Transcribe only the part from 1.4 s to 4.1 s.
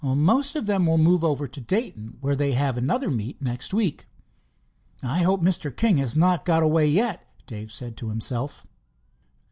to Dayton, where they have another meet next week."